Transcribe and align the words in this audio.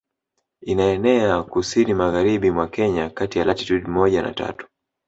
Inaenea 0.61 1.43
kusini 1.43 1.93
magharibi 1.93 2.51
mwa 2.51 2.67
Kenya 2.67 3.09
kati 3.09 3.39
ya 3.39 3.45
latitude 3.45 3.87
moja 3.87 4.21
na 4.21 4.33
tatu 4.33 4.67